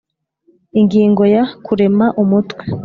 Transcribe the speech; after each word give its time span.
Ingingo 0.79 1.23
ya 1.33 1.43
kurema 1.65 2.05
umutwe 2.21 2.63